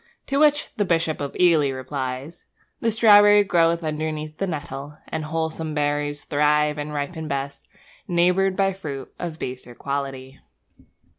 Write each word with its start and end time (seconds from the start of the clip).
To 0.25 0.39
which 0.39 0.71
the 0.77 0.83
Bishop 0.83 1.21
of 1.21 1.35
Ely 1.39 1.69
replies: 1.69 2.45
The 2.79 2.89
strawberry 2.89 3.43
grows 3.43 3.83
underneath 3.83 4.39
the 4.39 4.47
nettle, 4.47 4.97
And 5.09 5.25
wholesome 5.25 5.75
berries 5.75 6.23
thrive 6.25 6.79
and 6.79 6.91
ripen 6.91 7.27
best, 7.27 7.69
Neighboured 8.07 8.55
by 8.57 8.73
fruit 8.73 9.13
of 9.19 9.37
baser 9.37 9.75
quality. 9.75 10.39